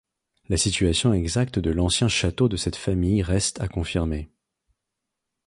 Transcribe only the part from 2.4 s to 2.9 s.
de cette